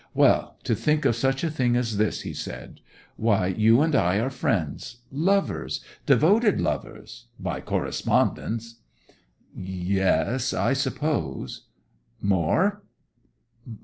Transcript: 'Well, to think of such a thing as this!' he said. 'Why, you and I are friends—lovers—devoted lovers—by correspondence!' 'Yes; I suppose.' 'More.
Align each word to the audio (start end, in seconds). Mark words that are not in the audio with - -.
'Well, 0.15 0.57
to 0.63 0.73
think 0.73 1.05
of 1.05 1.15
such 1.15 1.43
a 1.43 1.51
thing 1.51 1.75
as 1.75 1.97
this!' 1.97 2.21
he 2.21 2.33
said. 2.33 2.81
'Why, 3.17 3.45
you 3.55 3.83
and 3.83 3.93
I 3.93 4.19
are 4.19 4.31
friends—lovers—devoted 4.31 6.59
lovers—by 6.59 7.61
correspondence!' 7.61 8.79
'Yes; 9.55 10.55
I 10.55 10.73
suppose.' 10.73 11.67
'More. 12.19 12.81